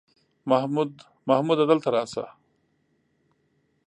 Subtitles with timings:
[1.27, 2.23] محموده دلته راسه!